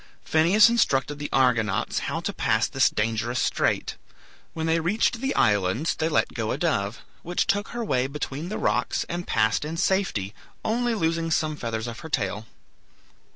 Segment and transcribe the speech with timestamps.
[0.25, 3.97] Phineus instructed the Argonauts how to pass this dangerous strait.
[4.55, 8.49] When they reached the islands they let go a dove, which took her way between
[8.49, 10.33] the rocks, and passed in safety,
[10.65, 12.47] only losing some feathers of her tail.